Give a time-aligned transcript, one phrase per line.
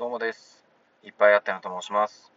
[0.00, 0.64] どうもです。
[1.04, 2.32] いっぱいあってなと申します。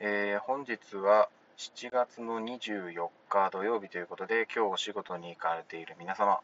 [0.00, 6.40] えー本日は7月の24日土曜日ということで、今日お仕事に行かれている皆様、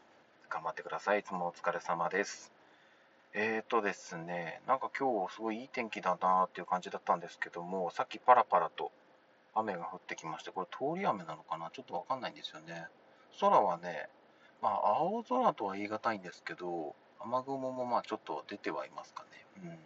[0.51, 1.21] 頑張ってください。
[1.21, 2.53] いつもお疲れ様です。
[3.33, 8.93] えーとですね、なんか今日すごいいい天気だなっていう感じだったんですけども、さっきパラパラと
[9.55, 11.71] 雨が降ってきまして、これ通り雨なのかな？
[11.71, 12.85] ちょっとわかんないんですよね。
[13.41, 14.11] 空はね、
[14.61, 19.47] まあ青空とは言い難いんですけど、雨雲もまあちょっと出てはいますかね。
[19.65, 19.79] うん。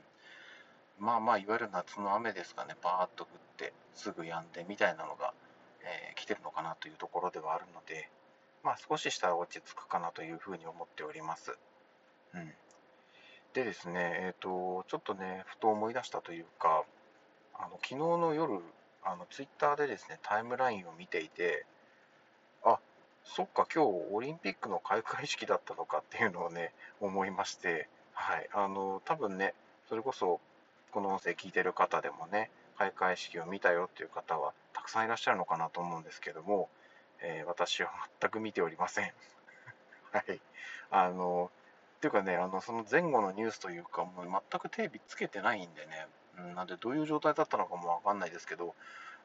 [1.02, 5.34] まあまあ、いわゆる夏の雨ですかね、バーッと降って、すぐ止んでみたいなのが、
[5.82, 8.08] えー来てるのかなというところではあるので、
[8.62, 11.58] まあ少ししたら落ち着くかなというふうに思っております。
[12.34, 12.52] うん。
[13.52, 16.84] でですね、えっ、と、ちょっとね、ふと思い出したというか、
[17.54, 18.60] あの、昨日の夜、
[19.02, 21.66] あの、ツイッターでですね、タイムラインを見ていて、
[22.64, 22.78] あ、
[23.24, 29.54] そっか、今日オリンピックの開会式だったのかっていうのをね、思いまして、はい、あの、多分ね、
[29.88, 30.40] それこそ、
[30.92, 36.68] この音声聞いてる方でもね、開会式を見たよっていう方はたくさんいらっしゃるのかなと思うんですけども、
[37.22, 37.90] えー私は
[38.20, 39.12] 全く見ておりません。
[40.12, 40.40] はい。
[40.90, 41.50] あの、
[41.96, 48.74] っていうかね、あの、その前後のニュースというか、もう全くテレビつけてないんでね、うん、なんでどういう状態だったのかもわかんないですけど、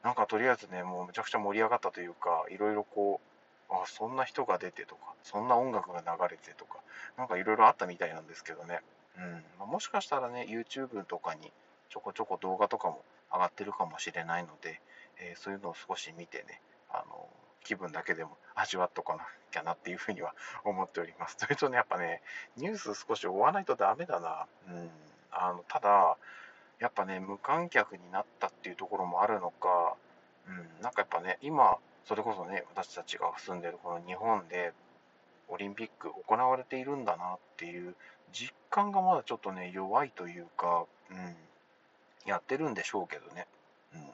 [0.04, 3.20] なんかとりあえずね、もうめちゃくちゃ盛り上がったというか、いろいろこ
[3.70, 6.80] う、あ、そんな人が出てとか、そんな音楽が流れてとか、
[7.18, 8.82] なんかいろいろあったみたいなんですけどね。
[9.18, 11.52] うん、もしかしたらね、YouTube とかに
[11.90, 14.80] ちょこちょこ動画とかも上がってるかもしれないので、
[15.20, 17.28] えーそういうのを少し見てね、あの
[17.64, 21.36] 気分だけでも味わっとかなきゃなっていうふうには思っております。
[21.40, 22.22] それとね、やっぱね、
[22.56, 24.48] ニュース少し追わないとダメだな。
[24.68, 24.92] うん、
[25.32, 26.18] あのただ、
[26.80, 29.95] やっぱね、無観客になったっていうところもあるのか、
[30.48, 34.73] うん、なんかやっぱね、今、それこそね、私たちが住んでるこの日本で、
[35.50, 37.95] オリンピック行われているんだなっていう
[38.33, 41.36] 実感がまだちょっとね、弱いというか、うん、
[42.25, 43.47] やってるんでしょうけどね。
[43.94, 44.09] うん。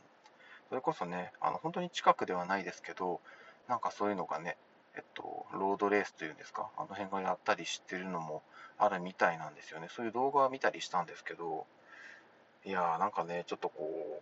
[0.70, 3.20] それこそね、あの、本当に近くではないですけど、
[3.68, 4.58] なんかそういうのがね、
[4.96, 8.44] えっと、ロードレースというんですか、あの辺がやったりしてるのも
[8.78, 9.88] あるみたいなんですよね。
[9.90, 11.66] そういう動画を見たりしたんですけど、
[12.66, 14.22] いやー、なんかね、ちょっとこ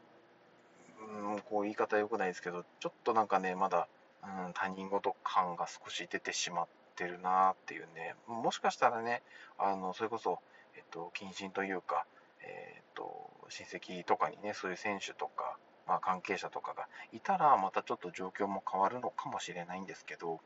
[0.99, 3.87] う、うん、こう言い方良くないですけど、ちょっとなんかね、まだ、
[4.23, 6.67] うん、他人事感が少し出てしまっ
[7.01, 9.23] てるなっていうね、もしかしたらね、
[9.57, 10.39] あの、それこそ、
[10.75, 12.05] えっと、謹慎というか、
[12.43, 15.57] えっと、親戚とかにね、そういう選手とか、
[15.87, 20.39] まあ、関係者とかがいたら、またちょっと状況も変わるのかもしれないんですけど、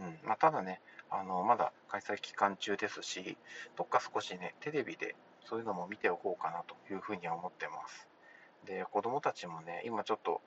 [0.00, 0.80] うんまあ、ただね、
[1.10, 3.36] あのまだ開催期間中ですし、
[3.76, 5.14] どっか少しね、テレビで
[5.44, 8.08] そういうのも見ておこうかなというふうには思ってます。
[8.66, 10.40] で、子供たちもね、今ちょっと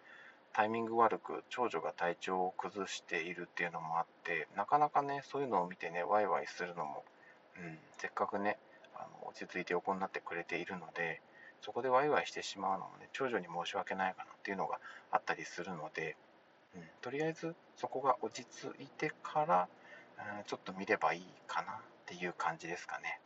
[0.53, 7.03] タイミング悪く長女が体調を崩しているっていうのもあって、なかなかね、そういうのを見てね、ワイワイするのも、
[7.57, 8.57] うん、せっかくね、
[8.95, 11.21] あの落ち着いて横になってくれているので、
[11.61, 14.79] そこでワイワイしてしまうのもね、長女に申し訳ないかなっていうのが
[15.11, 16.17] あったりするので、
[16.75, 19.67] うん、とりあえずそこが落ち着いてから、
[20.17, 21.75] うん、ちょっと見ればいいかなっ
[22.05, 23.19] ていう感じですかね。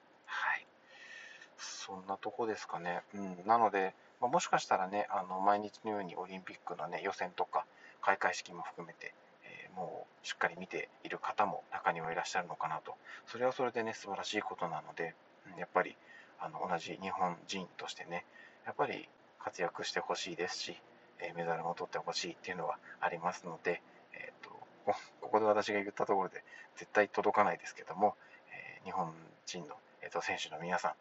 [1.57, 3.01] そんなとこですかね。
[3.13, 7.66] うん、なので、まあ、もしかしたらね、あの毎日のようにオリンピックのね、予選とか
[8.01, 12.95] 開会式も含めて、えーもうしっかり見ている方も中にはいらっしゃるのかなと。
[13.27, 15.13] それはそれでね、素晴らしいことなので、
[15.51, 15.95] うんやっぱり
[16.39, 18.25] あの同じ日本人としてね、
[18.66, 19.07] やっぱり
[19.39, 20.81] 活躍してほしいですし、
[21.19, 23.81] えーメダルも取ってほしいっていうのはありますので、
[24.13, 24.55] えーと
[25.22, 26.43] ここで私が言ったところで
[26.75, 28.16] 絶対届かないですけども、
[28.51, 29.13] えー日本
[29.45, 30.93] 人の、えーと選手の皆さん、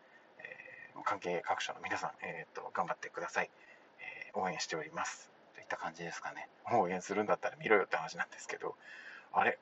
[1.02, 3.50] 関係各所の皆さん、えーと頑張ってください、
[4.00, 5.30] えー応援しております。
[5.54, 6.48] といった感じですかね。
[6.72, 8.74] 応援するんだったら見ろよって話なんですけど
[9.32, 9.58] あれ？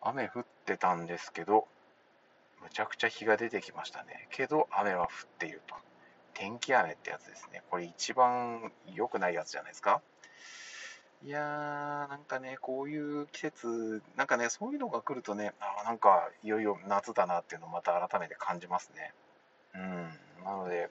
[0.00, 1.66] 雨降ってたんですけど
[2.62, 4.28] むちゃくちゃ日が出てきましたね。
[4.30, 5.74] けど雨は降っていると。
[6.34, 7.62] 天気雨ってやつですね。
[7.70, 10.00] これ一番良くないやつじゃないですか？
[11.24, 19.12] いやー、なんかね、こういう季節、なんかね、そういうのが来るとね、あなんかいよいよ夏だなっていうのをまた改めて感じますね。
[19.74, 20.88] うん、なので、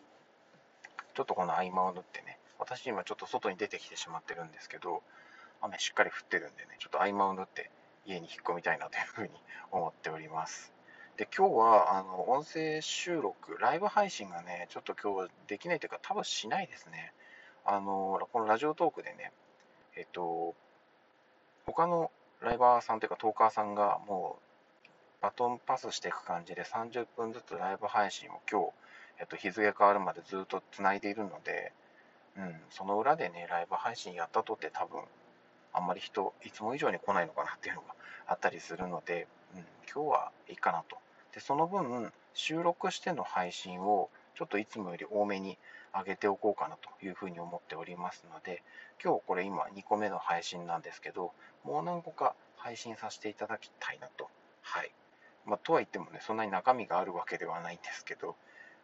[1.13, 5.01] ちょっとこの合間を縫ってね、私今ちょっと外に出てきてしまってるんですけど、
[5.61, 7.71] 雨しっかり降ってるんでね、ちょっと合間を縫って
[8.05, 9.29] 家に引っ込みたいなというふうに
[9.71, 10.73] 思っております。
[11.17, 17.13] で、今日はあの音声収録、ライブ配信がね、ちょっと今日はできないというか、多分しないですね。
[17.65, 19.31] あの、このラジオトークでね、
[19.95, 20.53] えっと、
[21.65, 24.46] 他のライバーさんというかトーカーさんがもう
[25.21, 28.67] バトンパスしていく感じで30分ずつライブ配信を今日、
[29.19, 31.73] えっと、日付変わるまでずっとつないでいるので、
[32.37, 35.01] うん、その裏でね、ライブ配信やったとって多分、
[35.73, 37.95] あんまり人、いつも以上に来ないのかなっていうのが
[38.27, 40.97] あったりするので、うん、今日はいいかなと。
[41.33, 45.57] で、その分、収録しての配信をちょっといつもより多めに
[45.93, 48.61] 上げておこうかなというふうに思っておりますので、
[49.03, 51.31] 今日これ今2個目の配信なんですけど、
[51.63, 54.29] もう何個か配信させていただきたいなと。
[54.61, 54.91] はい。
[55.47, 58.35] まあ、とはいってもね、そんなに中身があるわけではないんですけど、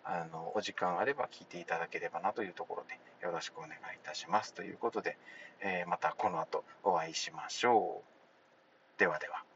[0.06, 4.54] あの、お時間あれば聞いていただければなというところで、よろしくお願いいたします。
[4.54, 5.18] ということで、
[5.62, 9.00] えー、またこの後お会いしましょう。
[9.00, 9.53] ではでは。